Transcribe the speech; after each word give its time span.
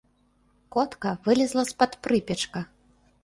Котка 0.75 1.11
вылезла 1.27 1.65
з-пад 1.71 1.91
прыпечка. 2.07 2.59